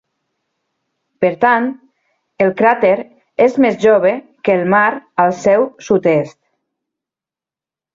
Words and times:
Per 1.25 1.29
tant, 1.43 1.67
el 2.47 2.55
cràter 2.63 2.95
és 3.49 3.61
més 3.67 3.79
jove 3.87 4.17
que 4.49 4.59
el 4.59 4.67
mar 4.77 4.85
al 5.27 5.39
seu 5.47 5.73
sud-est. 5.91 6.39